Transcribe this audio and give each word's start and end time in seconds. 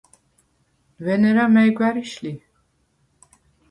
ვენერა 1.05 1.45
მა̈ჲ 1.53 1.69
გვა̈რიშ 1.77 2.11
ლი? 2.23 2.33